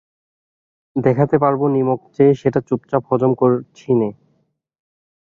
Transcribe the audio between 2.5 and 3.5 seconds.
চুপচাপ হজম